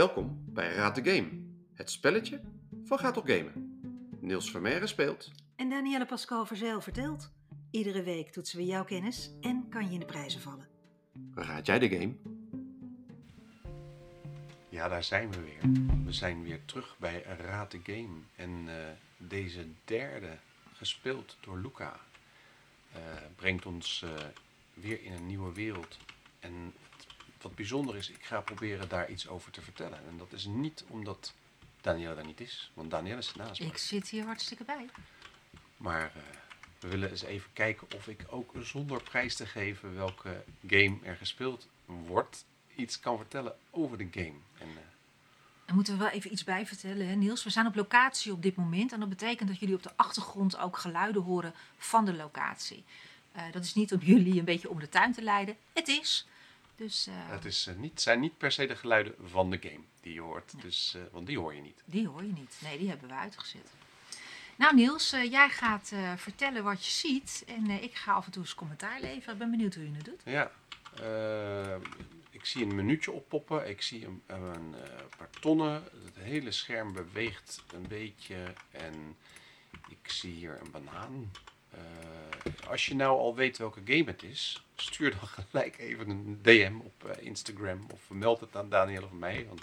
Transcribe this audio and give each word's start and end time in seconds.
Welkom 0.00 0.44
bij 0.46 0.74
Raad 0.74 0.94
de 0.94 1.10
Game, 1.10 1.28
het 1.74 1.90
spelletje 1.90 2.40
van 2.84 2.98
Gaat 2.98 3.16
op 3.16 3.26
Gamen. 3.26 3.80
Niels 4.20 4.50
Vermeeren 4.50 4.88
speelt. 4.88 5.30
En 5.56 5.70
Danielle 5.70 6.06
Pascal 6.06 6.46
Verzeil 6.46 6.80
vertelt. 6.80 7.32
Iedere 7.70 8.02
week 8.02 8.30
toetsen 8.30 8.58
we 8.58 8.64
jouw 8.64 8.84
kennis 8.84 9.30
en 9.40 9.66
kan 9.70 9.86
je 9.86 9.92
in 9.92 10.00
de 10.00 10.06
prijzen 10.06 10.40
vallen. 10.40 10.68
Raad 11.34 11.66
jij 11.66 11.78
de 11.78 11.88
game? 11.88 12.14
Ja, 14.68 14.88
daar 14.88 15.04
zijn 15.04 15.32
we 15.32 15.40
weer. 15.40 15.82
We 16.04 16.12
zijn 16.12 16.42
weer 16.42 16.64
terug 16.64 16.96
bij 16.98 17.22
Raad 17.22 17.70
de 17.70 17.80
Game. 17.82 18.18
En 18.36 18.64
eh, 18.66 18.74
deze 19.16 19.66
derde, 19.84 20.36
gespeeld 20.72 21.36
door 21.40 21.58
Luca, 21.58 22.00
eh, 22.92 23.00
brengt 23.36 23.66
ons 23.66 24.02
eh, 24.02 24.24
weer 24.74 25.02
in 25.02 25.12
een 25.12 25.26
nieuwe 25.26 25.52
wereld. 25.52 25.98
En 26.38 26.72
wat 27.42 27.54
bijzonder 27.54 27.96
is, 27.96 28.10
ik 28.10 28.24
ga 28.24 28.40
proberen 28.40 28.88
daar 28.88 29.10
iets 29.10 29.28
over 29.28 29.52
te 29.52 29.60
vertellen. 29.62 29.98
En 30.08 30.18
dat 30.18 30.32
is 30.32 30.44
niet 30.44 30.84
omdat 30.88 31.32
Danielle 31.80 32.14
er 32.14 32.26
niet 32.26 32.40
is, 32.40 32.70
want 32.74 32.90
Danielle 32.90 33.22
zit 33.22 33.36
naast 33.36 33.60
me. 33.60 33.66
Ik 33.66 33.76
zit 33.76 34.08
hier 34.08 34.24
hartstikke 34.24 34.64
bij. 34.64 34.88
Maar 35.76 36.04
eh, 36.04 36.22
we 36.80 36.88
willen 36.88 37.10
eens 37.10 37.22
even 37.22 37.50
kijken 37.52 37.86
of 37.96 38.08
ik 38.08 38.24
ook 38.28 38.52
zonder 38.60 39.02
prijs 39.02 39.36
te 39.36 39.46
geven 39.46 39.94
welke 39.94 40.44
game 40.66 40.98
er 41.02 41.16
gespeeld 41.16 41.68
wordt, 41.84 42.44
iets 42.76 43.00
kan 43.00 43.16
vertellen 43.16 43.56
over 43.70 43.98
de 43.98 44.08
game. 44.10 44.38
En, 44.58 44.68
eh, 44.68 44.82
En 45.66 45.74
moeten 45.74 45.92
we 45.92 45.98
wel 45.98 46.12
even 46.12 46.32
iets 46.32 46.44
bij 46.44 46.66
vertellen, 46.66 47.08
hè, 47.08 47.14
Niels? 47.14 47.44
We 47.44 47.50
zijn 47.50 47.66
op 47.66 47.74
locatie 47.74 48.32
op 48.32 48.42
dit 48.42 48.56
moment. 48.56 48.92
En 48.92 49.00
dat 49.00 49.08
betekent 49.08 49.48
dat 49.48 49.58
jullie 49.58 49.74
op 49.74 49.82
de 49.82 49.96
achtergrond 49.96 50.58
ook 50.58 50.78
geluiden 50.78 51.22
horen 51.22 51.54
van 51.78 52.04
de 52.04 52.14
locatie. 52.14 52.84
Eh, 53.32 53.42
dat 53.52 53.64
is 53.64 53.74
niet 53.74 53.92
om 53.92 54.00
jullie 54.00 54.38
een 54.38 54.44
beetje 54.44 54.70
om 54.70 54.80
de 54.80 54.88
tuin 54.88 55.12
te 55.12 55.22
leiden. 55.22 55.56
Het 55.72 55.88
is. 55.88 56.26
Dus 56.80 57.06
eh, 57.06 57.14
het 57.16 57.44
is, 57.44 57.66
eh, 57.66 57.74
niet, 57.76 58.00
zijn 58.00 58.20
niet 58.20 58.38
per 58.38 58.52
se 58.52 58.66
de 58.66 58.76
geluiden 58.76 59.14
van 59.24 59.50
de 59.50 59.58
game 59.62 59.84
die 60.00 60.12
je 60.14 60.20
hoort, 60.20 60.62
dus, 60.62 60.94
eh, 60.94 61.02
want 61.12 61.26
die 61.26 61.38
hoor 61.38 61.54
je 61.54 61.60
niet. 61.60 61.82
die 61.84 62.08
hoor 62.08 62.24
je 62.24 62.32
niet. 62.32 62.60
Nee, 62.62 62.78
die 62.78 62.88
hebben 62.88 63.08
we 63.08 63.14
uitgezet. 63.14 63.70
Nou 64.56 64.74
Niels, 64.74 65.10
jij 65.10 65.48
gaat 65.48 65.92
vertellen 66.16 66.64
wat 66.64 66.84
je 66.84 66.90
ziet. 66.90 67.44
En 67.46 67.70
ik 67.70 67.94
ga 67.94 68.12
af 68.12 68.26
en 68.26 68.32
toe 68.32 68.42
eens 68.42 68.54
commentaar 68.54 69.00
leveren. 69.00 69.32
Ik 69.32 69.38
ben 69.38 69.50
benieuwd 69.50 69.74
hoe 69.74 69.84
je 69.84 69.96
het 69.96 70.04
doet. 70.04 70.22
Ja, 70.24 70.50
ik 72.30 72.44
zie 72.44 72.62
een 72.62 72.74
minuutje 72.74 73.12
oppoppen. 73.12 73.68
Ik 73.68 73.82
zie 73.82 74.06
een, 74.06 74.22
een 74.26 74.74
paar 75.16 75.30
tonnen. 75.40 75.72
Het 76.04 76.16
hele 76.16 76.52
scherm 76.52 76.92
beweegt 76.92 77.62
een 77.74 77.86
beetje. 77.88 78.54
En 78.70 79.16
ik 79.88 80.10
zie 80.10 80.32
hier 80.32 80.60
een 80.60 80.70
banaan. 80.70 81.30
Eh, 81.70 82.68
als 82.68 82.86
je 82.86 82.94
nou 82.94 83.18
al 83.18 83.34
weet 83.34 83.58
welke 83.58 83.80
game 83.84 84.04
het 84.04 84.22
is, 84.22 84.64
stuur 84.76 85.10
dan 85.10 85.28
gelijk 85.50 85.78
even 85.78 86.08
een 86.08 86.38
DM 86.42 86.74
op 86.84 87.04
eh, 87.10 87.24
Instagram. 87.26 87.86
Of 87.92 88.10
meld 88.10 88.40
het 88.40 88.56
aan 88.56 88.68
Daniel 88.68 89.04
of 89.04 89.12
mij. 89.12 89.46
Want 89.48 89.62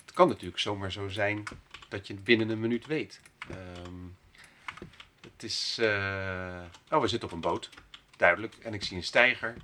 het 0.00 0.12
kan 0.12 0.28
natuurlijk 0.28 0.60
zomaar 0.60 0.92
zo 0.92 1.08
zijn 1.08 1.42
dat 1.88 2.06
je 2.06 2.14
het 2.14 2.24
binnen 2.24 2.48
een 2.48 2.60
minuut 2.60 2.86
weet. 2.86 3.20
Ehm, 3.50 3.94
het 5.20 5.42
is... 5.42 5.78
eh, 5.78 6.62
Oh, 6.90 7.00
we 7.00 7.08
zitten 7.08 7.28
op 7.28 7.34
een 7.34 7.40
boot. 7.40 7.70
Duidelijk. 8.16 8.54
En 8.54 8.74
ik 8.74 8.82
zie 8.84 8.96
een 8.96 9.04
steiger. 9.04 9.56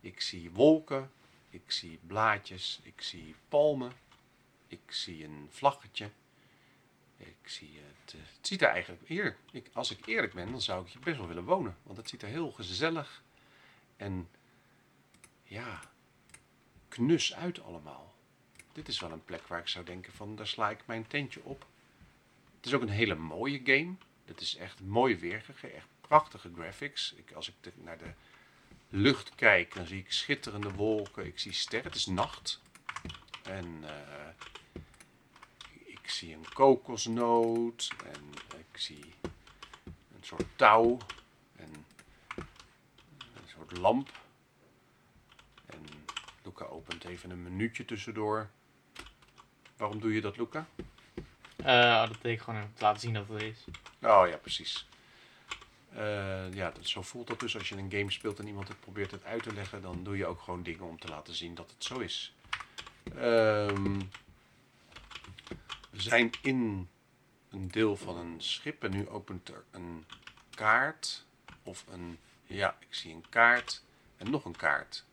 Ik 0.00 0.20
zie 0.20 0.50
wolken. 0.50 1.10
Ik 1.50 1.62
zie 1.66 1.98
blaadjes. 2.06 2.80
Ik 2.82 3.00
zie 3.02 3.34
palmen. 3.48 3.92
Ik 4.68 4.80
zie 4.86 5.24
een 5.24 5.48
vlaggetje. 5.50 6.10
Ik 7.26 7.48
zie 7.48 7.78
het. 7.86 8.14
eh, 8.14 8.20
Het 8.36 8.46
ziet 8.46 8.62
er 8.62 8.68
eigenlijk. 8.68 9.02
Hier, 9.08 9.36
ik, 9.52 9.70
als 9.72 9.90
ik 9.90 10.06
eerlijk 10.06 10.32
ben, 10.34 10.50
dan 10.50 10.60
zou 10.60 10.86
ik 10.86 10.92
hier 10.92 11.00
best 11.02 11.16
wel 11.18 11.26
willen 11.26 11.44
wonen. 11.44 11.76
Want 11.82 11.96
het 11.96 12.08
ziet 12.08 12.22
er 12.22 12.28
heel 12.28 12.50
gezellig 12.52 13.22
en. 13.96 14.28
Ja. 15.44 15.80
knus 16.88 17.34
uit 17.34 17.62
allemaal. 17.62 18.14
Dit 18.72 18.88
is 18.88 19.00
wel 19.00 19.10
een 19.12 19.24
plek 19.24 19.46
waar 19.46 19.60
ik 19.60 19.68
zou 19.68 19.84
denken: 19.84 20.12
van 20.12 20.36
daar 20.36 20.46
sla 20.46 20.70
ik 20.70 20.86
mijn 20.86 21.06
tentje 21.06 21.42
op. 21.44 21.66
Het 22.56 22.66
is 22.66 22.74
ook 22.74 22.82
een 22.82 22.88
hele 22.88 23.14
mooie 23.14 23.60
game. 23.64 23.94
Het 24.24 24.40
is 24.40 24.56
echt 24.56 24.80
mooi 24.80 25.16
weergegeven. 25.18 25.74
Echt 25.76 25.86
prachtige 26.00 26.50
graphics. 26.54 27.12
Ik, 27.12 27.32
als 27.32 27.48
ik 27.48 27.72
naar 27.74 27.98
de 27.98 28.12
lucht 28.88 29.34
kijk, 29.34 29.74
dan 29.74 29.86
zie 29.86 29.98
ik 29.98 30.12
schitterende 30.12 30.72
wolken. 30.72 31.26
Ik 31.26 31.38
zie 31.38 31.52
sterren. 31.52 31.86
Het 31.86 31.98
is 31.98 32.06
nacht. 32.06 32.60
En 33.42 33.84
ik 33.84 34.60
zie 36.12 36.34
een 36.34 36.52
kokosnoot. 36.52 37.88
En 38.04 38.32
ik 38.58 38.78
zie 38.78 39.14
een 39.84 40.24
soort 40.24 40.46
touw. 40.56 40.98
En 41.56 41.86
een 43.16 43.48
soort 43.48 43.78
lamp. 43.78 44.10
En 45.66 45.84
Luca 46.42 46.64
opent 46.64 47.04
even 47.04 47.30
een 47.30 47.42
minuutje 47.42 47.84
tussendoor. 47.84 48.50
Waarom 49.76 50.00
doe 50.00 50.14
je 50.14 50.20
dat, 50.20 50.36
Luca? 50.36 50.66
Eh, 51.56 52.08
dat 52.08 52.22
deed 52.22 52.32
ik 52.32 52.40
gewoon 52.40 52.60
even 52.60 52.74
te 52.74 52.82
laten 52.82 53.00
zien 53.00 53.14
dat 53.14 53.28
het 53.28 53.42
is. 53.42 53.64
Oh 54.02 54.28
ja, 54.28 54.36
precies. 54.36 54.86
Eh, 55.94 56.52
ja, 56.52 56.70
dat, 56.70 56.86
zo 56.86 57.02
voelt 57.02 57.26
dat 57.26 57.40
dus 57.40 57.58
als 57.58 57.68
je 57.68 57.76
een 57.76 57.90
game 57.90 58.10
speelt 58.10 58.38
en 58.38 58.46
iemand 58.46 58.68
het 58.68 58.80
probeert 58.80 59.10
het 59.10 59.24
uit 59.24 59.42
te 59.42 59.52
leggen, 59.52 59.82
dan 59.82 60.04
doe 60.04 60.16
je 60.16 60.26
ook 60.26 60.40
gewoon 60.40 60.62
dingen 60.62 60.84
om 60.84 60.98
te 60.98 61.08
laten 61.08 61.34
zien 61.34 61.54
dat 61.54 61.70
het 61.70 61.84
zo 61.84 61.98
is. 61.98 62.34
Ehm, 63.16 64.00
we 65.92 66.00
zijn 66.00 66.30
in 66.42 66.88
een 67.50 67.68
deel 67.68 67.96
van 67.96 68.16
een 68.16 68.40
schip 68.40 68.84
en 68.84 68.90
nu 68.90 69.08
opent 69.08 69.48
er 69.48 69.64
een 69.70 70.06
kaart. 70.50 71.24
Of 71.62 71.84
een, 71.90 72.18
ja, 72.46 72.76
ik 72.78 72.94
zie 72.94 73.14
een 73.14 73.28
kaart 73.28 73.82
en 74.16 74.30
nog 74.30 74.44
een 74.44 74.56
kaart. 74.56 75.04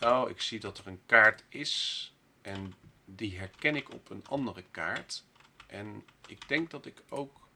Oh, 0.00 0.30
ik 0.30 0.40
zie 0.40 0.60
dat 0.60 0.78
er 0.78 0.86
een 0.86 1.00
kaart 1.06 1.44
is 1.48 2.12
en 2.42 2.74
die 3.04 3.38
herken 3.38 3.76
ik 3.76 3.92
op 3.92 4.10
een 4.10 4.26
andere 4.26 4.64
kaart. 4.70 5.24
En 5.66 6.04
ik 6.26 6.48
denk 6.48 6.70
dat 6.70 6.86
ik 6.86 7.02
ook. 7.08 7.48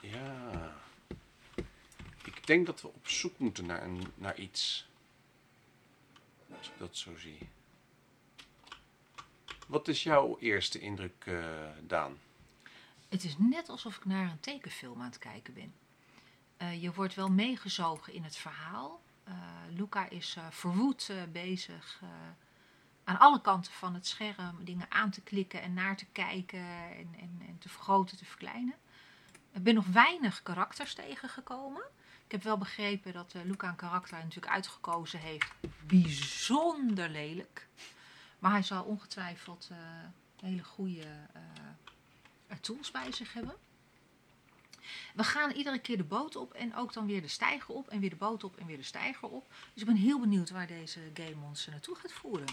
Ja. 0.00 0.76
Ik 2.24 2.46
denk 2.46 2.66
dat 2.66 2.80
we 2.80 2.88
op 2.88 3.08
zoek 3.08 3.38
moeten 3.38 3.66
naar, 3.66 3.82
een, 3.82 4.06
naar 4.14 4.38
iets. 4.38 4.88
Als 6.58 6.68
ik 6.68 6.78
dat 6.78 6.96
zo 6.96 7.16
zie. 7.16 7.38
Wat 9.72 9.88
is 9.88 10.02
jouw 10.02 10.38
eerste 10.38 10.78
indruk, 10.78 11.24
eh, 11.26 11.34
Daan? 11.82 12.18
Het 13.08 13.24
is 13.24 13.38
net 13.38 13.68
alsof 13.68 13.96
ik 13.96 14.04
naar 14.04 14.30
een 14.30 14.40
tekenfilm 14.40 15.00
aan 15.00 15.06
het 15.06 15.18
kijken 15.18 15.54
ben. 15.54 15.74
Eh, 16.56 16.82
je 16.82 16.92
wordt 16.92 17.14
wel 17.14 17.28
meegezogen 17.28 18.12
in 18.12 18.24
het 18.24 18.36
verhaal. 18.36 19.02
Eh, 19.24 19.34
Luca 19.70 20.08
is 20.08 20.36
verwoed 20.50 21.12
bezig 21.32 22.02
aan 23.04 23.18
alle 23.18 23.40
kanten 23.40 23.72
van 23.72 23.94
het 23.94 24.06
scherm 24.06 24.64
dingen 24.64 24.86
aan 24.90 25.10
te 25.10 25.20
klikken 25.20 25.62
en 25.62 25.74
naar 25.74 25.96
te 25.96 26.06
kijken 26.12 26.66
en, 26.96 27.14
en, 27.18 27.42
en 27.46 27.58
te 27.58 27.68
vergroten, 27.68 28.16
te 28.16 28.24
verkleinen. 28.24 28.74
Ik 29.52 29.62
ben 29.62 29.74
nog 29.74 29.86
weinig 29.86 30.42
karakters 30.42 30.94
tegengekomen. 30.94 31.82
Ik 32.24 32.32
heb 32.32 32.42
wel 32.42 32.58
begrepen 32.58 33.12
dat 33.12 33.34
Luca 33.44 33.68
een 33.68 33.76
karakter 33.76 34.18
natuurlijk 34.18 34.52
uitgekozen 34.52 35.18
heeft. 35.18 35.52
Bijzonder 35.86 37.08
lelijk. 37.08 37.68
Maar 38.42 38.52
hij 38.52 38.62
zal 38.62 38.84
ongetwijfeld 38.84 39.68
eh, 39.70 39.76
hele 40.40 40.62
goede 40.62 41.06
eh, 41.32 42.56
tools 42.60 42.90
bij 42.90 43.12
zich 43.12 43.32
hebben. 43.32 43.54
We 45.14 45.24
gaan 45.24 45.50
iedere 45.50 45.78
keer 45.78 45.96
de 45.96 46.04
boot 46.04 46.36
op 46.36 46.52
en 46.52 46.76
ook 46.76 46.92
dan 46.92 47.06
weer 47.06 47.22
de 47.22 47.28
steiger 47.28 47.74
op 47.74 47.88
en 47.88 48.00
weer 48.00 48.10
de 48.10 48.16
boot 48.16 48.44
op 48.44 48.56
en 48.56 48.66
weer 48.66 48.76
de 48.76 48.82
steiger 48.82 49.28
op. 49.28 49.46
Dus 49.72 49.82
ik 49.82 49.88
ben 49.88 49.96
heel 49.96 50.20
benieuwd 50.20 50.50
waar 50.50 50.66
deze 50.66 51.00
game 51.14 51.44
ons 51.44 51.66
naartoe 51.66 51.96
gaat 51.96 52.12
voeren. 52.12 52.46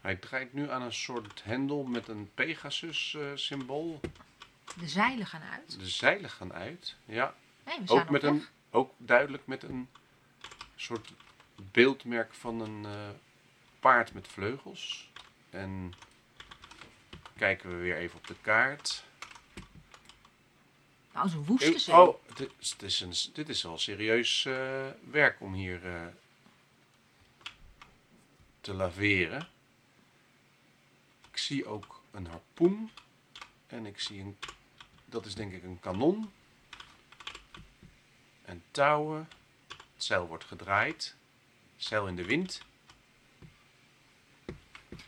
Hij 0.00 0.16
draait 0.16 0.52
nu 0.52 0.70
aan 0.70 0.82
een 0.82 0.92
soort 0.92 1.44
hendel 1.44 1.84
met 1.84 2.08
een 2.08 2.30
Pegasus-symbool. 2.34 4.00
De 4.78 4.88
zeilen 4.88 5.26
gaan 5.26 5.42
uit. 5.42 5.78
de 5.78 5.88
zeilen 5.88 6.30
gaan 6.30 6.52
uit. 6.52 6.96
Ja, 7.04 7.34
Nee, 7.66 7.80
we 7.80 7.86
zijn 7.86 8.00
ook, 8.00 8.10
met 8.10 8.22
een, 8.22 8.44
ook 8.70 8.92
duidelijk 8.96 9.46
met 9.46 9.62
een 9.62 9.88
soort 10.76 11.12
beeldmerk 11.72 12.34
van 12.34 12.60
een 12.60 12.84
eh, 12.84 13.08
paard 13.80 14.12
met 14.12 14.28
vleugels. 14.28 15.10
En 15.50 15.94
kijken 17.36 17.70
we 17.70 17.76
weer 17.76 17.96
even 17.96 18.18
op 18.18 18.26
de 18.26 18.36
kaart. 18.40 19.04
Nou, 21.12 21.28
zo'n 21.28 21.44
woeste 21.44 21.78
zee. 21.78 21.94
Oh, 21.94 22.16
dit 22.34 22.50
is, 22.58 22.76
dit 22.76 22.82
is, 22.82 23.00
een, 23.00 23.32
dit 23.32 23.48
is 23.48 23.62
wel 23.62 23.78
serieus 23.78 24.44
eh, 24.44 24.86
werk 25.10 25.40
om 25.40 25.54
hier 25.54 25.86
eh, 25.86 26.06
te 28.60 28.74
laveren. 28.74 29.48
Ik 31.30 31.36
zie 31.38 31.66
ook 31.66 32.02
een 32.10 32.26
harpoen. 32.26 32.90
En 33.66 33.86
ik 33.86 34.00
zie 34.00 34.20
een, 34.20 34.38
dat 35.04 35.26
is 35.26 35.34
denk 35.34 35.52
ik 35.52 35.62
een 35.62 35.80
kanon. 35.80 36.32
En 38.44 38.64
touwen. 38.70 39.28
Het 39.68 40.04
zeil 40.04 40.26
wordt 40.26 40.44
gedraaid. 40.44 41.16
Zeil 41.76 42.06
in 42.06 42.16
de 42.16 42.24
wind. 42.24 42.60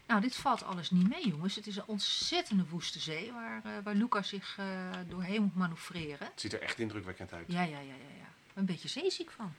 Nou, 0.08 0.20
dit 0.20 0.36
valt 0.36 0.64
alles 0.64 0.90
niet 0.90 1.08
mee, 1.08 1.28
jongens. 1.28 1.54
Het 1.54 1.66
is 1.66 1.76
een 1.76 1.86
ontzettende 1.86 2.66
woeste 2.66 2.98
zee 3.00 3.32
waar, 3.32 3.64
eh, 3.64 3.72
waar 3.84 3.94
Luca 3.94 4.22
zich 4.22 4.56
eh, 4.58 4.90
doorheen 5.08 5.42
moet 5.42 5.56
manoeuvreren. 5.56 6.26
Het 6.26 6.40
ziet 6.40 6.52
er 6.52 6.60
echt 6.62 6.78
indrukwekkend 6.78 7.32
uit. 7.32 7.44
Ja, 7.48 7.62
ja, 7.62 7.78
ja, 7.78 7.94
ja, 7.94 8.16
ja. 8.18 8.32
Een 8.54 8.64
beetje 8.64 8.88
zeeziek 8.88 9.30
van. 9.30 9.54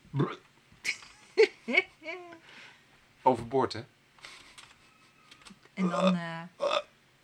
Overboord, 3.22 3.74
hè? 3.74 3.84
En 5.74 5.90
dan... 5.90 6.16
eh, 6.16 6.42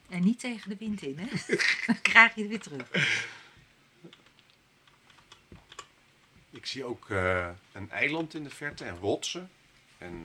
en 0.10 0.24
niet 0.24 0.40
tegen 0.40 0.70
de 0.70 0.78
wind 0.78 1.02
in, 1.02 1.20
hè? 1.20 1.56
Dan 1.86 2.02
krijg 2.02 2.36
je 2.36 2.42
het 2.42 2.50
weer 2.50 2.62
terug. 2.62 3.28
Ik 6.50 6.66
zie 6.66 6.84
ook 6.84 7.10
een 7.72 7.90
eiland 7.90 8.34
in 8.34 8.44
de 8.44 8.50
verte 8.50 8.86
en 8.86 8.98
rotsen. 8.98 9.52
En 9.98 10.20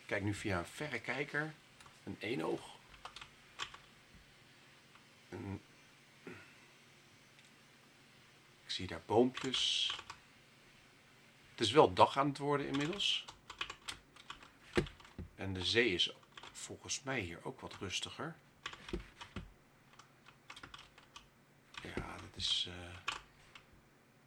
ik 0.00 0.06
kijk 0.06 0.22
nu 0.22 0.34
via 0.34 0.58
een 0.58 0.66
verrekijker. 0.66 1.54
Een 2.04 2.16
eenoog. 2.18 2.76
En 5.28 5.60
ik 8.64 8.70
zie 8.70 8.86
daar 8.86 9.02
boompjes. 9.06 9.90
Het 11.50 11.60
is 11.60 11.70
wel 11.70 11.92
dag 11.92 12.16
aan 12.18 12.28
het 12.28 12.38
worden 12.38 12.66
inmiddels. 12.66 13.24
En 15.34 15.52
de 15.52 15.64
zee 15.64 15.92
is 15.92 16.12
volgens 16.52 17.02
mij 17.02 17.20
hier 17.20 17.44
ook 17.44 17.60
wat 17.60 17.74
rustiger. 17.80 18.36
Ja, 21.82 22.16
dit 22.16 22.36
is, 22.36 22.68
eh, 22.68 23.14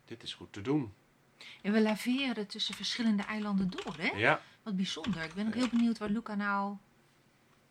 dit 0.05 0.23
is 0.23 0.33
goed 0.33 0.53
te 0.53 0.61
doen. 0.61 0.93
En 1.61 1.71
we 1.71 1.81
laveren 1.81 2.47
tussen 2.47 2.75
verschillende 2.75 3.23
eilanden 3.23 3.69
door, 3.69 3.95
hè? 3.97 4.07
Ja, 4.07 4.41
Wat 4.63 4.75
bijzonder. 4.75 5.23
Ik 5.23 5.33
ben 5.33 5.47
ook 5.47 5.53
heel 5.53 5.69
benieuwd 5.69 5.97
waar 5.97 6.09
Luca 6.09 6.35
nou 6.35 6.77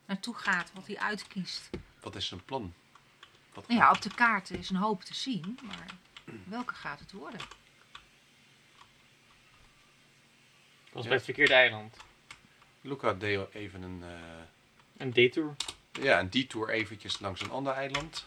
naartoe 0.05 0.35
gaat, 0.35 0.71
wat 0.73 0.87
hij 0.87 0.97
uitkiest. 0.97 1.69
wat 2.01 2.15
is 2.15 2.27
zijn 2.27 2.43
plan? 2.45 2.73
Wat 3.53 3.67
Nou 3.67 3.79
ja, 3.79 3.91
op 3.91 4.01
de 4.01 4.13
kaart 4.13 4.49
is 4.51 4.69
een 4.69 4.75
hoop 4.75 5.03
te 5.03 5.13
zien, 5.13 5.59
maar 5.63 5.85
welke 6.43 6.73
gaat 6.73 6.99
het 6.99 7.11
worden? 7.11 7.39
Dat 7.39 7.47
was 10.91 11.01
Ja. 11.03 11.07
bij 11.07 11.17
het 11.17 11.25
verkeerde 11.25 11.53
eiland. 11.53 11.97
Luca 12.81 13.13
deed 13.13 13.53
even 13.53 13.81
een, 13.81 14.03
eh, 14.03 14.09
Een 14.97 15.11
detour. 15.13 15.55
ja, 15.91 16.19
een 16.19 16.29
detour 16.29 16.69
eventjes 16.69 17.19
langs 17.19 17.41
een 17.41 17.51
ander 17.51 17.73
eiland. 17.73 18.25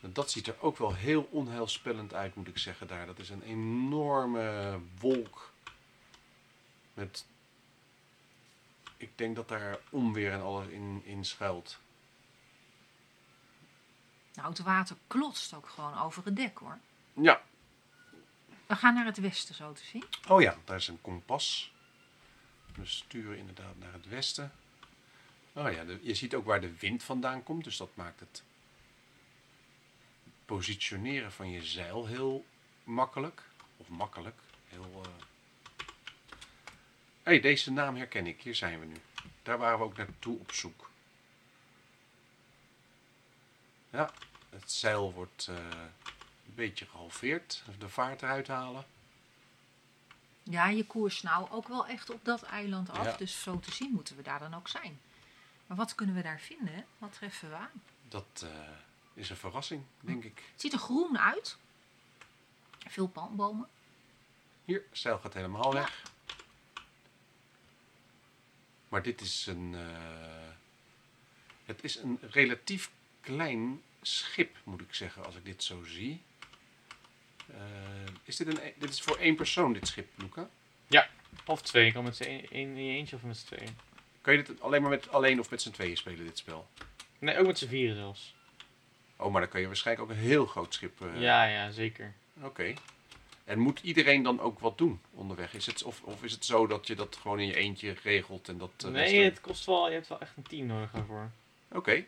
En 0.00 0.12
dat 0.12 0.30
ziet 0.30 0.46
er 0.46 0.56
ook 0.60 0.78
wel 0.78 0.94
heel 0.94 1.28
onheilspellend 1.30 2.14
uit, 2.14 2.34
moet 2.34 2.48
ik 2.48 2.58
zeggen 2.58 2.86
daar. 2.86 3.06
Dat 3.06 3.18
is 3.18 3.28
een 3.30 3.42
enorme 3.42 4.78
wolk. 4.98 5.52
Met... 6.94 7.26
Ik 9.04 9.18
denk 9.18 9.36
dat 9.36 9.48
daar 9.48 9.78
onweer 9.90 10.32
en 10.32 10.40
alles 10.42 10.66
in, 10.66 11.02
in 11.04 11.24
schuilt. 11.24 11.78
Nou, 14.34 14.48
het 14.48 14.58
water 14.58 14.96
klotst 15.06 15.54
ook 15.54 15.68
gewoon 15.68 15.98
over 15.98 16.24
het 16.24 16.36
dek, 16.36 16.58
hoor. 16.58 16.78
Ja. 17.12 17.42
We 18.66 18.76
gaan 18.76 18.94
naar 18.94 19.04
het 19.04 19.18
westen, 19.18 19.54
zo 19.54 19.72
te 19.72 19.84
zien. 19.84 20.04
Oh 20.28 20.40
ja, 20.40 20.56
daar 20.64 20.76
is 20.76 20.88
een 20.88 21.00
kompas. 21.00 21.72
We 22.74 22.86
sturen 22.86 23.38
inderdaad 23.38 23.78
naar 23.78 23.92
het 23.92 24.08
westen. 24.08 24.52
Oh 25.52 25.72
ja, 25.72 25.84
je 26.00 26.14
ziet 26.14 26.34
ook 26.34 26.44
waar 26.44 26.60
de 26.60 26.76
wind 26.78 27.02
vandaan 27.02 27.42
komt. 27.42 27.64
Dus 27.64 27.76
dat 27.76 27.90
maakt 27.94 28.20
het 28.20 28.42
positioneren 30.44 31.32
van 31.32 31.50
je 31.50 31.64
zeil 31.64 32.06
heel 32.06 32.44
makkelijk. 32.84 33.42
Of 33.76 33.88
makkelijk. 33.88 34.40
Heel. 34.68 35.02
eh 35.04 35.33
hey, 37.24 37.40
deze 37.40 37.72
naam 37.72 37.96
herken 37.96 38.26
ik. 38.26 38.42
Hier 38.42 38.54
zijn 38.54 38.80
we 38.80 38.86
nu. 38.86 38.96
Daar 39.42 39.58
waren 39.58 39.78
we 39.78 39.84
ook 39.84 39.96
naartoe 39.96 40.38
op 40.38 40.52
zoek. 40.52 40.90
Ja, 43.90 44.10
het 44.50 44.72
zeil 44.72 45.12
wordt 45.12 45.46
eh, 45.46 45.56
een 46.46 46.54
beetje 46.54 46.86
gehalveerd. 46.86 47.62
De 47.78 47.88
vaart 47.88 48.22
eruit 48.22 48.48
halen. 48.48 48.84
Ja, 50.42 50.68
je 50.68 50.86
koers 50.86 51.22
nou 51.22 51.50
ook 51.50 51.68
wel 51.68 51.86
echt 51.86 52.10
op 52.10 52.24
dat 52.24 52.42
eiland 52.42 52.90
af. 52.90 53.04
Ja. 53.04 53.16
Dus 53.16 53.42
zo 53.42 53.60
te 53.60 53.72
zien 53.72 53.90
moeten 53.90 54.16
we 54.16 54.22
daar 54.22 54.38
dan 54.38 54.54
ook 54.54 54.68
zijn. 54.68 55.00
Maar 55.66 55.76
wat 55.76 55.94
kunnen 55.94 56.14
we 56.14 56.22
daar 56.22 56.40
vinden? 56.40 56.86
Wat 56.98 57.12
treffen 57.12 57.50
we 57.50 57.56
aan? 57.56 57.82
Dat 58.08 58.42
eh, 58.42 58.48
is 59.14 59.30
een 59.30 59.36
verrassing, 59.36 59.84
denk 60.00 60.24
ik. 60.24 60.42
Het 60.52 60.60
ziet 60.60 60.72
er 60.72 60.78
groen 60.78 61.18
uit. 61.18 61.56
Veel 62.88 63.08
palmbomen. 63.08 63.68
Hier, 64.64 64.82
zeil 64.92 65.18
gaat 65.18 65.34
helemaal 65.34 65.72
weg. 65.72 66.02
Maar 68.94 69.02
dit 69.02 69.20
is 69.20 69.46
een. 69.46 69.74
eh, 69.74 70.48
het 71.64 71.84
is 71.84 71.96
een 71.96 72.18
relatief 72.30 72.90
klein 73.20 73.82
schip, 74.02 74.56
moet 74.64 74.80
ik 74.80 74.94
zeggen, 74.94 75.24
als 75.24 75.34
ik 75.36 75.44
dit 75.44 75.62
zo 75.62 75.84
zie. 75.84 76.22
Eh, 77.50 77.56
is 78.24 78.36
dit, 78.36 78.46
een, 78.46 78.58
dit 78.78 78.90
is 78.90 79.00
voor 79.00 79.16
één 79.18 79.34
persoon, 79.36 79.72
dit 79.72 79.86
schip, 79.86 80.08
Luca? 80.14 80.48
Of 81.44 81.62
twee. 81.62 81.86
Ik 81.86 81.92
kan 81.92 82.04
met 82.04 82.16
z'n 82.16 82.22
een, 82.22 82.50
in 82.50 82.76
je 82.76 82.96
eentje 82.96 83.16
of 83.16 83.22
met 83.22 83.36
z'n 83.36 83.46
tweeën. 83.46 83.76
Kan 84.20 84.34
je 84.36 84.42
dit 84.42 84.60
alleen 84.60 84.80
maar 84.82 84.90
met, 84.90 85.08
alleen 85.08 85.40
of 85.40 85.50
met 85.50 85.62
z'n 85.62 85.70
tweeën 85.70 85.96
spelen, 85.96 86.24
dit 86.24 86.38
spel? 86.38 86.68
Nee, 87.18 87.38
ook 87.38 87.46
met 87.46 87.58
z'n 87.58 87.68
vieren 87.68 87.96
zelfs. 87.96 88.34
Oh, 89.16 89.32
maar 89.32 89.40
dan 89.40 89.50
kan 89.50 89.60
je 89.60 89.66
waarschijnlijk 89.66 90.10
ook 90.10 90.16
een 90.16 90.22
heel 90.22 90.46
groot 90.46 90.74
schip. 90.74 91.00
eh, 91.00 91.20
Ja, 91.20 91.44
ja, 91.44 91.70
zeker. 91.70 92.14
Oké. 92.40 92.74
En 93.44 93.58
moet 93.58 93.80
iedereen 93.80 94.22
dan 94.22 94.40
ook 94.40 94.58
wat 94.58 94.78
doen 94.78 95.00
onderweg? 95.10 95.54
Is 95.54 95.66
het, 95.66 95.82
of, 95.82 96.02
of 96.02 96.22
is 96.24 96.32
het 96.32 96.44
zo 96.44 96.66
dat 96.66 96.86
je 96.86 96.94
dat 96.94 97.16
gewoon 97.16 97.40
in 97.40 97.46
je 97.46 97.56
eentje 97.56 97.96
regelt 98.02 98.48
en 98.48 98.58
dat... 98.58 98.70
eh, 98.84 98.90
nee, 98.90 99.24
het 99.24 99.40
kost 99.40 99.64
wel, 99.66 99.86
je 99.88 99.94
hebt 99.94 100.08
wel 100.08 100.20
echt 100.20 100.36
een 100.36 100.42
team 100.42 100.66
nodig 100.66 100.90
daarvoor. 100.90 101.30
Oké. 101.68 102.04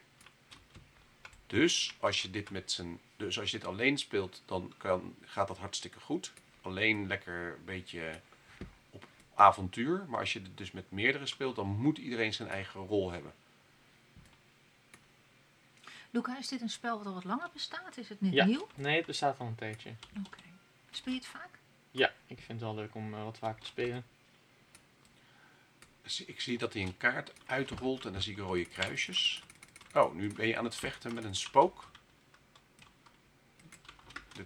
Dus 1.47 1.95
als 2.01 2.23
je 2.23 2.31
dit 2.31 2.51
met 2.51 2.73
z'n, 2.73 2.99
dus 3.17 3.39
als 3.41 3.51
je 3.51 3.59
dit 3.59 3.67
alleen 3.67 3.99
speelt, 3.99 4.43
dan 4.47 4.73
kan, 4.77 5.15
gaat 5.25 5.49
dat 5.49 5.59
hartstikke 5.59 6.01
goed. 6.01 6.33
Alleen 6.63 7.07
lekker 7.07 7.49
een 7.59 7.65
beetje 7.65 8.21
op 8.91 9.05
avontuur. 9.35 10.05
Maar 10.09 10.21
als 10.21 10.33
je 10.33 10.43
dit 10.43 10.57
dus 10.57 10.71
met 10.71 10.91
meerdere 10.91 11.27
speelt, 11.27 11.57
dan 11.57 11.67
moet 11.67 11.99
iedereen 11.99 12.35
zijn 12.35 12.49
eigen 12.49 12.81
rol 12.87 13.11
hebben. 13.11 13.33
Luca, 16.11 16.39
is 16.39 16.49
dit 16.49 16.61
een 16.61 16.71
spel 16.71 16.97
wat 16.99 17.07
al 17.07 17.15
wat 17.15 17.25
langer 17.25 17.49
bestaat? 17.53 17.97
Is 17.97 18.09
het 18.09 18.21
net 18.21 18.33
Ja. 18.33 18.45
nieuw? 18.45 18.67
Nee, 18.75 18.97
het 18.97 19.07
bestaat 19.07 19.39
al 19.39 19.47
een 19.47 19.55
tijdje. 19.55 19.91
Oké. 20.27 20.39
Speel 20.91 21.13
je 21.13 21.19
het 21.19 21.29
vaak? 21.29 21.59
Ja, 21.91 22.09
ik 22.27 22.37
vind 22.37 22.49
het 22.49 22.61
wel 22.61 22.75
leuk 22.75 22.95
om 22.95 23.15
eh, 23.15 23.25
wat 23.25 23.39
vaker 23.39 23.61
te 23.61 23.67
spelen. 23.67 24.05
Ik 26.27 26.41
zie 26.41 26.59
dat 26.59 26.73
hij 26.73 26.83
een 26.83 26.97
kaart 26.97 27.33
uitrolt 27.47 28.05
en 28.05 28.13
dan 28.13 28.23
zie 28.23 28.33
ik 28.33 28.39
rode 28.39 28.65
kruisjes. 28.65 29.43
Oh, 29.95 30.15
nu 30.15 30.33
ben 30.33 30.47
je 30.47 30.57
aan 30.59 30.65
het 30.65 30.75
vechten 30.75 31.15
met 31.15 31.25
een 31.25 31.35
spook. 31.35 31.91
De- 34.33 34.45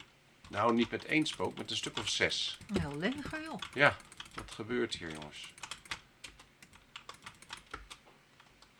nou, 0.48 0.74
niet 0.74 0.90
met 0.90 1.04
één 1.04 1.26
spook, 1.26 1.56
met 1.58 1.70
een 1.70 1.76
stuk 1.76 1.98
of 1.98 2.08
zes. 2.08 2.58
Heel 2.72 2.96
leger, 2.96 3.42
joh. 3.42 3.58
Ja, 3.74 3.96
wat 4.34 4.50
gebeurt 4.50 4.94
hier, 4.94 5.12
jongens? 5.12 5.52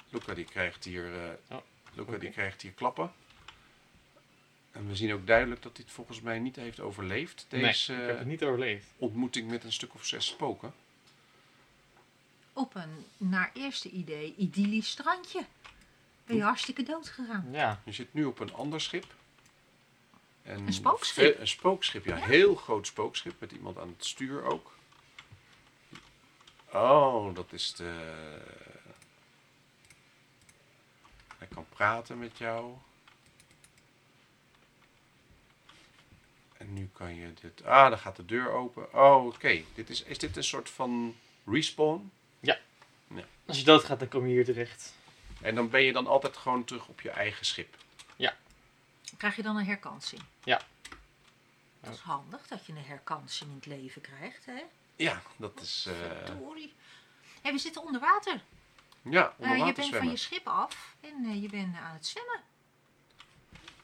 Luca 0.09 0.35
die 0.35 0.45
krijgt 0.45 0.85
hier, 0.85 1.25
eh, 1.29 1.57
Oh, 1.57 1.63
Luca 1.93 2.17
die 2.17 2.31
krijgt 2.31 2.63
hier 2.63 2.73
klappen. 2.73 3.13
En 4.73 4.89
we 4.89 4.97
zien 4.97 5.13
ook 5.13 5.27
duidelijk 5.27 5.63
dat 5.63 5.77
hij 5.77 5.85
het 5.87 5.95
volgens 5.95 6.21
mij 6.21 6.39
niet 6.39 6.57
heeft 6.57 6.81
overleefd. 6.81 7.47
Deze 7.49 7.93
nee, 7.93 8.01
ik 8.03 8.07
heb 8.09 8.19
het 8.19 8.27
niet 8.27 8.43
overleefd. 8.45 8.87
ontmoeting 8.97 9.51
met 9.51 9.65
een 9.65 9.73
stuk 9.73 9.95
of 9.95 10.05
zes 10.07 10.27
spoken. 10.27 10.75
Op 12.53 12.75
een, 12.75 13.07
naar 13.17 13.51
eerste 13.55 13.91
idee, 13.91 14.35
idyllisch 14.37 14.91
strandje. 14.91 15.45
Ben 16.25 16.37
je 16.37 16.43
hartstikke 16.43 16.83
dood 16.83 17.09
gegaan. 17.09 17.49
Ja, 17.53 17.81
Je 17.85 17.93
zit 17.93 18.15
nu 18.15 18.25
op 18.25 18.39
een 18.39 18.53
ander 18.53 18.81
schip. 18.81 19.15
En 20.43 20.67
Een 20.67 20.73
spookschip? 20.73 21.35
ve- 21.35 21.41
Een 21.41 21.49
spookschip, 21.49 22.05
ja. 22.05 22.17
Heel 22.17 22.55
groot 22.55 22.87
spookschip 22.87 23.41
met 23.41 23.53
iemand 23.53 23.79
aan 23.79 23.89
het 23.89 24.05
stuur 24.05 24.43
ook. 24.45 24.79
Oh, 26.73 27.35
dat 27.35 27.53
is 27.53 27.73
de... 27.75 28.19
Hij 31.39 31.47
kan 31.49 31.67
praten 31.69 32.19
met 32.19 32.39
jou. 32.39 32.75
En 36.57 36.73
nu 36.73 36.90
kan 37.01 37.15
je 37.15 37.33
dit... 37.41 37.65
Ah, 37.65 37.89
dan 37.91 37.99
gaat 37.99 38.17
de 38.17 38.25
deur 38.25 38.51
open. 38.51 38.95
Oh, 38.95 39.27
oké. 39.27 39.63
Dit 39.75 39.91
is, 39.91 40.03
is 40.03 40.19
dit 40.19 40.37
een 40.37 40.45
soort 40.45 40.71
van 40.71 41.17
respawn? 41.47 42.13
als 43.47 43.59
je 43.59 43.65
doodgaat, 43.65 43.99
dan 43.99 44.09
kom 44.09 44.27
je 44.27 44.33
hier 44.33 44.45
terecht. 44.45 44.95
En 45.41 45.55
dan 45.55 45.71
ben 45.71 45.83
je 45.83 45.93
dan 45.93 46.07
altijd 46.07 46.37
gewoon 46.37 46.65
terug 46.65 46.87
op 46.89 47.01
je 47.01 47.11
eigen 47.11 47.47
schip. 47.47 47.77
Krijg 49.17 49.37
je 49.37 49.43
dan 49.43 49.57
een 49.57 49.65
herkansing? 49.67 50.23
Ja. 50.45 50.61
Dat 51.81 51.95
is 51.95 52.01
handig 52.01 52.47
dat 52.47 52.67
je 52.67 52.73
een 52.73 52.85
herkansing 52.85 53.51
in 53.51 53.57
het 53.57 53.67
leven 53.67 54.01
krijgt, 54.03 54.47
hè? 54.47 54.63
Ja, 54.97 55.23
dat 55.37 55.61
is... 55.61 55.87
eh, 55.89 55.95
Verdorie. 56.25 56.73
Hé, 57.43 57.53
we 57.53 57.59
zitten 57.59 57.83
onder 57.83 58.01
water. 58.01 58.41
ja, 59.03 59.23
Eh, 59.29 59.33
onder 59.39 59.57
je 59.57 59.63
water 59.63 59.65
bent 59.65 59.77
van 59.77 59.85
zwemmen. 59.89 60.11
je 60.11 60.17
schip 60.17 60.47
af 60.49 60.95
en 61.01 61.25
eh, 61.25 61.43
je 61.43 61.49
bent 61.49 61.77
aan 61.77 61.95
het 61.95 62.07
zwemmen. 62.07 62.41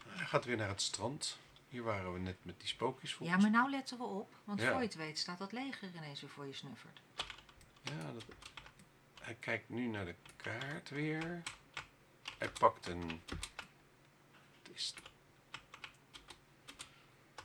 Hij 0.08 0.26
gaat 0.26 0.44
weer 0.44 0.56
naar 0.56 0.68
het 0.68 0.82
strand. 0.82 1.38
Hier 1.76 1.84
waren 1.84 2.12
we 2.12 2.18
net 2.18 2.44
met 2.44 2.60
die 2.60 2.68
spookjes 2.68 3.10
Ja, 3.10 3.16
volgens 3.16 3.42
maar 3.42 3.50
nou 3.50 3.70
letten 3.70 3.98
we 3.98 4.04
op. 4.04 4.34
Want 4.44 4.60
Ja. 4.60 4.70
voor 4.70 4.80
je 4.80 4.86
het 4.86 4.94
weet 4.94 5.18
staat 5.18 5.38
dat 5.38 5.52
leger 5.52 5.90
ineens 5.94 6.20
weer 6.20 6.30
voor 6.30 6.46
je 6.46 6.52
snuffert. 6.52 7.00
Ja, 7.82 8.12
dat... 8.12 8.24
Hij 9.20 9.34
kijkt 9.34 9.68
nu 9.68 9.86
naar 9.86 10.04
de 10.04 10.14
kaart 10.36 10.88
weer. 10.90 11.42
Hij 12.38 12.48
pakt 12.48 12.86
een... 12.86 13.22
Het 14.62 14.74
is... 14.74 14.94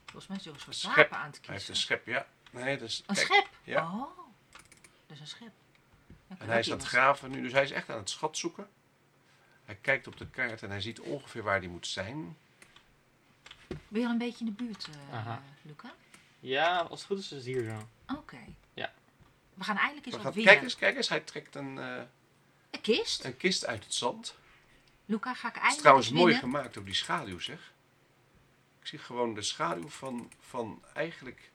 Volgens 0.06 0.28
mij 0.28 0.38
is 0.38 0.44
hij 0.46 0.54
een 0.54 0.60
soort 0.60 0.76
Schep. 0.76 0.96
wapen 0.96 1.18
aan 1.18 1.32
het 1.32 1.40
Hij 1.46 1.54
heeft 1.54 1.68
een 1.68 1.74
kiezen. 1.74 1.76
schep, 1.76 2.06
ja. 2.06 2.28
Nee, 2.52 2.78
dus... 2.78 3.00
Een 3.00 3.16
kijk, 3.16 3.28
schep? 3.28 3.50
Ja. 3.64 3.92
Oh, 3.94 4.18
dus 5.08 5.20
een 5.20 5.28
schep. 5.28 5.52
Ja, 6.28 6.36
En 6.40 6.48
hij 6.48 6.60
is 6.60 6.72
aan 6.72 6.78
het 6.78 6.88
graven 6.88 7.32
nu, 7.32 7.42
dus 7.42 7.52
hij 7.52 7.64
is 7.64 7.72
echt 7.72 7.90
aan 7.90 7.98
het 7.98 8.10
schat 8.10 8.38
zoeken. 8.38 8.70
Hij 9.64 9.76
kijkt 9.76 10.08
op 10.08 10.18
de 10.18 10.28
kaart 10.30 10.64
en 10.64 10.70
hij 10.70 10.82
ziet 10.82 11.00
ongeveer 11.00 11.44
waar 11.44 11.60
hij 11.60 11.68
moet 11.68 11.88
zijn. 11.88 12.38
Ben 13.88 14.00
je 14.02 14.06
al 14.06 14.12
een 14.12 14.18
beetje 14.18 14.46
in 14.46 14.56
de 14.56 14.64
buurt, 14.64 14.90
eh 15.10 15.16
Aha. 15.18 15.44
Luca? 15.62 15.94
Ja, 16.40 16.78
als 16.80 17.00
het 17.00 17.08
goed 17.08 17.18
is, 17.20 17.24
is 17.24 17.30
het 17.32 17.46
hier 17.46 17.64
zo. 17.64 17.88
Oké. 18.16 18.38
Ja. 18.74 18.94
We 19.54 19.64
gaan 19.64 19.78
eindelijk 19.78 20.06
eens 20.06 20.16
We 20.16 20.22
wat 20.22 20.34
gaan, 20.34 20.34
winnen. 20.36 20.54
kijk 20.54 20.64
eens, 20.64 20.76
kijk 20.76 20.96
eens, 20.96 21.10
hij 21.10 21.20
trekt 21.20 21.56
een, 21.56 21.78
eh, 21.78 22.02
Een 22.72 22.82
kist? 22.82 23.24
een 23.24 23.38
kist 23.38 23.66
uit 23.66 23.84
het 23.84 23.94
zand. 23.94 24.36
Luca, 25.06 25.34
ga 25.34 25.48
ik 25.48 25.54
Het 25.54 25.54
is 25.54 25.60
eindelijk 25.62 25.80
trouwens 25.80 26.10
mooi 26.10 26.34
winnen? 26.34 26.42
gemaakt 26.52 26.78
op 26.78 26.86
die 26.86 26.94
schaduw, 26.94 27.40
zeg. 27.40 27.74
Ik 28.82 28.88
zie 28.88 29.00
gewoon 29.00 29.34
de 29.34 29.42
schaduw 29.42 29.88
van, 29.88 30.32
van 30.40 30.84
eigenlijk 30.94 31.52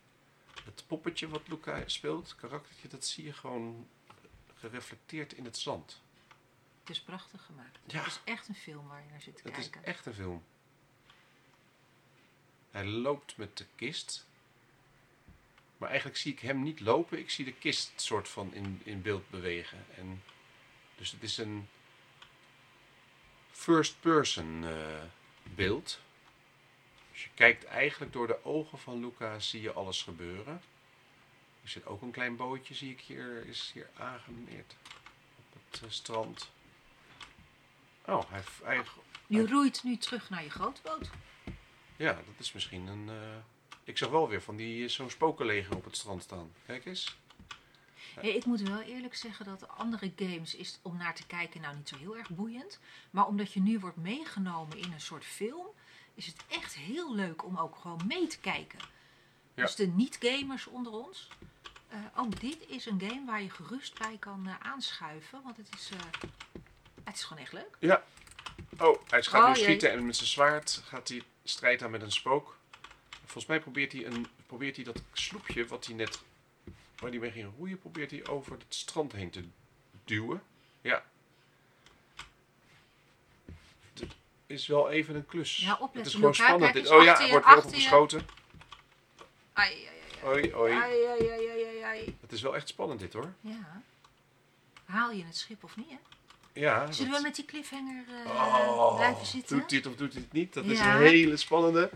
het 0.64 0.84
poppetje 0.86 1.28
wat 1.28 1.48
Luca 1.48 1.82
speelt, 1.86 2.28
het 2.28 2.36
karaktertje, 2.36 2.88
dat 2.88 3.04
zie 3.06 3.24
je 3.24 3.32
gewoon 3.32 3.88
gereflecteerd 4.54 5.32
in 5.32 5.44
het 5.44 5.58
zand. 5.58 6.02
Het 6.80 6.90
is 6.90 7.00
prachtig 7.02 7.44
gemaakt. 7.44 7.78
Ja. 7.86 7.98
Het 7.98 8.06
is 8.06 8.20
echt 8.24 8.48
een 8.48 8.54
film 8.54 8.88
waar 8.88 9.02
je 9.02 9.10
naar 9.10 9.20
zit 9.20 9.36
te 9.36 9.42
Het 9.48 9.58
is 9.58 9.70
kijken. 9.70 9.84
echt 9.90 10.06
een 10.06 10.14
film. 10.14 10.44
Hij 12.76 12.84
loopt 12.84 13.36
met 13.36 13.56
de 13.56 13.66
kist. 13.74 14.26
Maar 15.76 15.88
eigenlijk 15.88 16.18
zie 16.18 16.32
ik 16.32 16.40
hem 16.40 16.62
niet 16.62 16.80
lopen. 16.80 17.18
Ik 17.18 17.30
zie 17.30 17.44
de 17.44 17.52
kist 17.52 17.92
soort 17.96 18.28
van 18.28 18.54
in, 18.54 18.80
in 18.84 19.02
beeld 19.02 19.30
bewegen. 19.30 19.86
En 19.96 20.22
dus 20.96 21.10
het 21.10 21.22
is 21.22 21.38
een 21.38 21.68
first 23.50 24.00
person 24.00 24.64
eh, 24.64 25.02
beeld. 25.42 26.00
Dus 27.12 27.22
je 27.22 27.30
kijkt 27.34 27.64
eigenlijk 27.64 28.12
door 28.12 28.26
de 28.26 28.44
ogen 28.44 28.78
van 28.78 29.00
Luca 29.00 29.38
zie 29.38 29.60
je 29.60 29.72
alles 29.72 30.02
gebeuren. 30.02 30.62
Er 31.62 31.68
zit 31.68 31.86
ook 31.86 32.02
een 32.02 32.10
klein 32.10 32.36
bootje, 32.36 32.74
zie 32.74 32.90
ik 32.90 33.00
hier, 33.00 33.46
is 33.46 33.70
hier 33.74 33.90
aangemeerd 33.96 34.76
op 35.54 35.62
het 35.70 35.82
eh, 35.82 35.90
strand. 35.90 36.50
Oh, 38.04 38.30
hij, 38.30 38.42
hij 38.62 38.84
Je 39.26 39.46
roeit 39.46 39.82
nu 39.82 39.96
terug 39.96 40.30
naar 40.30 40.42
je 40.42 40.50
grote 40.50 40.82
boot. 40.82 41.10
Ja, 41.96 42.12
dat 42.12 42.34
is 42.38 42.52
misschien 42.52 42.86
een. 42.86 43.08
eh, 43.08 43.36
Ik 43.84 43.98
zag 43.98 44.08
wel 44.10 44.28
weer 44.28 44.42
van 44.42 44.56
die 44.56 44.84
eh, 44.84 44.90
zo'n 44.90 45.10
spokenleger 45.10 45.76
op 45.76 45.84
het 45.84 45.96
strand 45.96 46.22
staan. 46.22 46.52
Kijk 46.66 46.84
eens. 46.86 47.16
Hey, 48.14 48.30
ik 48.30 48.44
moet 48.44 48.60
wel 48.60 48.80
eerlijk 48.80 49.14
zeggen 49.14 49.44
dat 49.44 49.68
andere 49.68 50.12
games 50.16 50.54
is 50.54 50.78
om 50.82 50.96
naar 50.96 51.14
te 51.14 51.26
kijken 51.26 51.60
nou 51.60 51.76
niet 51.76 51.88
zo 51.88 51.96
heel 51.96 52.16
erg 52.16 52.30
boeiend. 52.30 52.78
Maar 53.10 53.26
omdat 53.26 53.52
je 53.52 53.60
nu 53.60 53.78
wordt 53.78 53.96
meegenomen 53.96 54.78
in 54.78 54.92
een 54.92 55.00
soort 55.00 55.24
film, 55.24 55.66
is 56.14 56.26
het 56.26 56.36
echt 56.48 56.74
heel 56.74 57.14
leuk 57.14 57.44
om 57.44 57.56
ook 57.58 57.76
gewoon 57.76 58.00
mee 58.06 58.26
te 58.26 58.38
kijken. 58.38 58.78
Ja. 59.54 59.62
Dus 59.62 59.74
de 59.74 59.86
niet-gamers 59.86 60.66
onder 60.66 60.92
ons. 60.92 61.28
eh, 61.88 61.98
ook 62.16 62.40
dit 62.40 62.68
is 62.68 62.86
een 62.86 63.00
game 63.00 63.24
waar 63.26 63.42
je 63.42 63.50
gerust 63.50 63.98
bij 63.98 64.16
kan 64.18 64.48
aanschuiven. 64.62 65.40
Want 65.44 65.56
het 65.56 65.68
is, 65.74 65.90
het 67.04 67.14
is 67.16 67.24
gewoon 67.24 67.42
echt 67.42 67.52
leuk. 67.52 67.76
Ja. 67.78 68.04
Oh, 68.78 69.02
hij 69.08 69.22
gaat 69.22 69.40
Oh, 69.40 69.46
nu 69.48 69.54
jee. 69.54 69.62
schieten 69.64 69.90
en 69.92 70.06
met 70.06 70.16
zijn 70.16 70.28
zwaard 70.28 70.82
gaat 70.84 71.08
hij 71.08 71.22
strijd 71.50 71.82
aan 71.82 71.90
met 71.90 72.02
een 72.02 72.12
spook. 72.12 72.56
Volgens 73.18 73.46
mij 73.46 73.60
probeert 73.60 73.92
hij, 73.92 74.06
een, 74.06 74.26
probeert 74.46 74.76
hij 74.76 74.84
dat 74.84 75.02
sloepje 75.12 75.66
wat 75.66 75.86
hij 75.86 75.94
net, 75.94 76.22
waar 76.98 77.10
hij 77.10 77.18
mee 77.18 77.30
ging 77.30 77.52
roeien, 77.56 77.78
probeert 77.78 78.10
hij 78.10 78.26
over 78.26 78.52
het 78.52 78.64
strand 78.68 79.12
heen 79.12 79.30
te 79.30 79.44
duwen. 80.04 80.42
Ja. 80.80 81.04
Het 83.94 84.14
is 84.46 84.66
wel 84.66 84.90
even 84.90 85.14
een 85.14 85.26
klus. 85.26 85.56
Ja, 85.56 85.72
opletten, 85.72 85.98
Het 85.98 86.06
is 86.06 86.14
gewoon 86.14 86.34
spannend. 86.34 86.72
Dit. 86.72 86.90
Oh 86.90 87.04
ja, 87.04 87.20
er 87.20 87.30
wordt 87.30 87.30
weer 87.30 87.36
op 87.36 87.44
achter 87.44 87.70
je. 87.70 87.76
geschoten. 87.76 88.26
Ai, 89.52 89.74
ai, 89.74 89.86
ai, 89.86 90.00
ai. 90.22 90.32
Oei, 90.32 90.54
oei. 90.54 90.72
Ai, 90.72 91.04
ai, 91.04 91.28
ai, 91.28 91.64
ai, 91.64 91.80
ai. 91.80 92.16
Het 92.20 92.32
is 92.32 92.42
wel 92.42 92.54
echt 92.56 92.68
spannend 92.68 93.00
dit 93.00 93.12
hoor. 93.12 93.34
Ja. 93.40 93.82
Haal 94.84 95.10
je 95.10 95.24
het 95.24 95.36
schip 95.36 95.64
of 95.64 95.76
niet, 95.76 95.88
hè? 95.90 95.96
Ja. 96.56 96.92
Zullen 96.92 97.10
dat- 97.10 97.20
we 97.20 97.26
met 97.26 97.36
die 97.36 97.44
cliffhanger 97.44 98.04
eh, 98.24 98.30
Oh, 98.30 98.96
blijven 98.96 99.26
zitten? 99.26 99.58
Doet 99.58 99.70
hij 99.70 99.78
het 99.78 99.88
of 99.88 99.96
doet 99.96 100.12
hij 100.12 100.22
het 100.22 100.32
niet? 100.32 100.52
Dat 100.52 100.64
is 100.64 100.78
een 100.78 101.00
hele 101.00 101.36
spannende. 101.36 101.90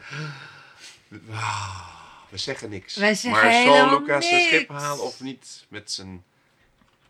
We 2.29 2.37
zeggen 2.39 2.71
niks. 2.71 2.97
Wij 2.97 3.15
zeggen 3.15 3.43
maar 3.43 3.63
zal 3.63 4.01
Lucas 4.01 4.29
zijn 4.29 4.43
schip 4.43 4.69
halen 4.69 5.05
of 5.05 5.21
niet 5.21 5.67
met 5.69 5.91
zijn 5.91 6.25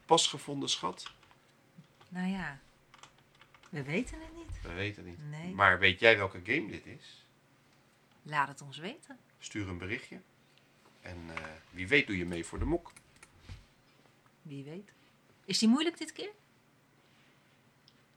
pas 0.06 0.26
gevonden 0.26 0.68
schat? 0.68 1.12
Nou 2.08 2.28
ja, 2.28 2.58
we 3.68 3.82
weten 3.82 4.18
het 4.20 4.36
niet. 4.36 4.62
We 4.62 4.72
weten 4.72 5.04
niet. 5.04 5.28
Nee. 5.30 5.54
Maar 5.54 5.78
weet 5.78 6.00
jij 6.00 6.16
welke 6.16 6.40
game 6.44 6.70
dit 6.70 6.86
is? 6.86 7.24
Laat 8.22 8.48
het 8.48 8.60
ons 8.60 8.78
weten. 8.78 9.18
Stuur 9.38 9.68
een 9.68 9.78
berichtje. 9.78 10.20
En 11.00 11.16
eh, 11.34 11.42
wie 11.70 11.88
weet 11.88 12.06
doe 12.06 12.16
je 12.16 12.26
mee 12.26 12.44
voor 12.44 12.58
de 12.58 12.64
mok. 12.64 12.92
Wie 14.42 14.64
weet. 14.64 14.92
Is 15.44 15.58
die 15.58 15.68
moeilijk 15.68 15.98
dit 15.98 16.12
keer? 16.12 16.30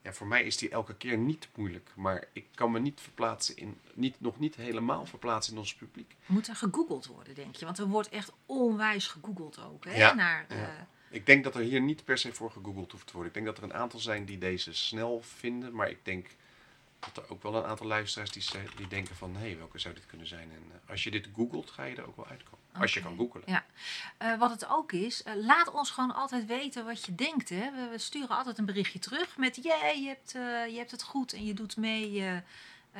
Ja, 0.04 0.14
voor 0.14 0.28
mij 0.28 0.44
is 0.44 0.58
die 0.58 0.70
elke 0.70 0.96
keer 0.96 1.18
niet 1.18 1.48
moeilijk. 1.56 1.90
Maar 1.96 2.24
ik 2.34 2.46
kan 2.56 2.72
me 2.72 2.80
niet 2.80 3.02
verplaatsen 3.02 3.58
in, 3.58 3.80
niet, 3.94 4.16
nog 4.22 4.40
niet 4.40 4.56
helemaal 4.56 5.06
verplaatsen 5.06 5.54
in 5.54 5.60
ons 5.60 5.76
publiek. 5.76 6.16
Moet 6.26 6.48
er 6.48 6.56
gegoogeld 6.56 7.06
worden, 7.06 7.36
denk 7.36 7.56
je? 7.56 7.66
Want 7.66 7.78
er 7.78 7.88
wordt 7.88 8.10
echt 8.10 8.32
onwijs 8.46 9.08
gegoogeld 9.08 9.60
ook, 9.60 9.86
hè? 9.86 9.96
Ja, 9.98 10.14
Naar, 10.14 10.46
ja. 10.50 10.56
eh, 10.56 10.70
Ik 11.10 11.26
denk 11.26 11.44
dat 11.44 11.56
er 11.56 11.62
hier 11.62 11.82
niet 11.82 12.04
per 12.04 12.18
se 12.18 12.34
voor 12.34 12.52
gegoogeld 12.52 12.92
hoeft 12.92 13.06
te 13.08 13.14
worden. 13.14 13.28
Ik 13.30 13.34
denk 13.44 13.46
dat 13.46 13.58
er 13.58 13.64
een 13.64 13.82
aantal 13.82 14.00
zijn 14.00 14.26
die 14.26 14.38
deze 14.38 14.74
snel 14.74 15.22
vinden. 15.22 15.74
Maar 15.76 15.90
ik 15.90 16.00
denk 16.06 16.28
dat 17.14 17.24
er 17.24 17.32
ook 17.32 17.44
wel 17.44 17.56
een 17.56 17.64
aantal 17.64 17.88
luisteraars 17.88 18.32
die, 18.32 18.44
die 18.76 18.88
denken 18.88 19.16
van... 19.16 19.36
hé, 19.36 19.48
hey, 19.48 19.58
welke 19.58 19.80
zou 19.80 19.94
dit 19.94 20.06
kunnen 20.06 20.28
zijn? 20.28 20.52
En 20.52 20.64
eh, 20.72 20.90
als 20.90 21.04
je 21.04 21.12
dit 21.12 21.30
googelt, 21.36 21.72
ga 21.72 21.84
je 21.84 21.96
er 21.96 22.08
ook 22.08 22.16
wel 22.16 22.28
uitkomen. 22.28 22.60
Als 22.72 22.94
je 22.94 23.02
kan 23.02 23.18
googelen. 23.18 23.44
Ja. 23.48 23.66
Eh, 24.18 24.40
wat 24.40 24.50
het 24.50 24.68
ook 24.68 24.92
is, 24.92 25.24
eh, 25.24 25.34
laat 25.36 25.72
ons 25.72 25.92
gewoon 25.92 26.16
altijd 26.16 26.46
weten 26.46 26.86
wat 26.86 27.06
je 27.06 27.16
denkt. 27.16 27.50
Hè? 27.50 27.72
We, 27.72 27.88
we 27.92 27.98
sturen 27.98 28.38
altijd 28.38 28.58
een 28.58 28.66
berichtje 28.66 29.00
terug 29.00 29.38
met... 29.38 29.56
Yeah, 29.56 29.96
je, 29.96 30.08
hebt, 30.08 30.32
je 30.72 30.78
hebt 30.78 30.92
het 30.92 31.04
goed 31.04 31.34
en 31.34 31.46
je 31.46 31.54
doet 31.54 31.78
mee. 31.78 32.12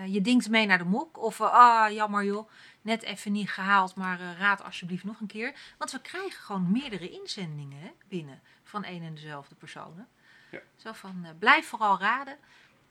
je 0.06 0.22
dingt 0.22 0.50
mee 0.50 0.66
naar 0.66 0.78
de 0.78 0.84
mok. 0.84 1.18
Of, 1.18 1.42
ah, 1.42 1.92
jammer 1.92 2.24
joh, 2.24 2.50
net 2.82 3.04
even 3.04 3.32
niet 3.32 3.50
gehaald, 3.50 3.96
maar 3.96 4.20
raad 4.38 4.64
alsjeblieft 4.64 5.04
nog 5.04 5.20
een 5.20 5.28
keer. 5.28 5.54
Want 5.78 5.92
we 5.92 6.02
krijgen 6.02 6.42
gewoon 6.42 6.72
meerdere 6.72 7.10
inzendingen 7.10 7.80
hè, 7.80 7.92
binnen 8.08 8.42
van 8.64 8.84
één 8.84 9.04
en 9.04 9.16
dezelfde 9.16 9.56
personen. 9.56 10.08
Ja. 10.52 10.60
Zo 10.76 10.94
van, 10.94 11.26
blijf 11.40 11.68
vooral 11.68 12.00
raden. 12.00 12.38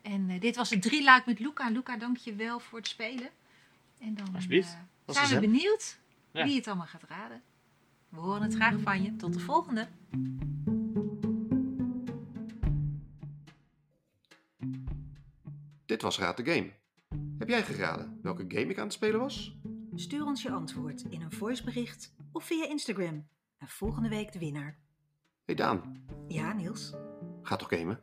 En 0.02 0.30
eh, 0.30 0.40
dit 0.40 0.56
was 0.56 0.70
het 0.70 0.82
drie 0.82 1.04
luik 1.04 1.26
met 1.26 1.38
Luca. 1.38 1.68
Luca, 1.68 1.96
dank 1.96 2.16
je 2.16 2.34
wel 2.34 2.60
voor 2.60 2.78
het 2.78 2.88
spelen. 2.88 3.28
En 4.00 4.14
dan 4.14 4.34
Alsjeblieft. 4.34 4.76
Was 5.04 5.16
zijn 5.16 5.28
we 5.40 5.40
benieuwd 5.40 5.98
Ja. 6.32 6.44
wie 6.44 6.56
het 6.56 6.66
allemaal 6.66 6.86
gaat 6.86 7.02
raden. 7.08 7.42
We 8.08 8.18
horen 8.20 8.42
het 8.42 8.54
graag 8.54 8.74
van 8.80 9.02
je. 9.02 9.16
Tot 9.16 9.32
de 9.32 9.38
volgende. 9.40 9.88
Dit 15.86 16.02
was 16.02 16.18
Raad 16.18 16.36
de 16.36 16.44
Game. 16.52 16.70
Heb 17.38 17.48
jij 17.48 17.62
geraden 17.62 18.18
welke 18.22 18.44
game 18.48 18.66
ik 18.70 18.78
aan 18.78 18.84
het 18.84 18.92
spelen 18.92 19.20
was? 19.20 19.56
Stuur 19.94 20.24
ons 20.24 20.42
je 20.42 20.50
antwoord 20.50 21.02
in 21.10 21.22
een 21.22 21.32
voicebericht 21.32 22.14
of 22.32 22.44
via 22.44 22.68
Instagram. 22.68 23.26
En 23.58 23.68
volgende 23.68 24.08
week 24.08 24.32
de 24.32 24.38
winnaar. 24.38 24.76
Hey 25.44 25.54
Daan, 25.54 26.04
Ja, 26.28 26.52
Niels? 26.52 26.92
ga 27.42 27.56
toch 27.56 27.68
gamen? 27.68 28.00